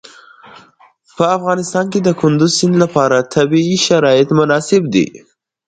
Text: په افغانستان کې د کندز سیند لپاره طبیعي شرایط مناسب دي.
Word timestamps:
په 1.15 1.23
افغانستان 1.37 1.85
کې 1.91 1.99
د 2.03 2.09
کندز 2.21 2.51
سیند 2.59 2.75
لپاره 2.83 3.27
طبیعي 3.35 3.77
شرایط 3.87 4.29
مناسب 4.39 4.81
دي. 4.93 5.07